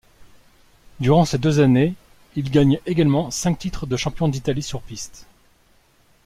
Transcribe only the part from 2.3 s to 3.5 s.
il gagne également